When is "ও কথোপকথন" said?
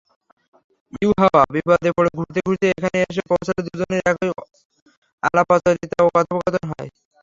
6.03-6.63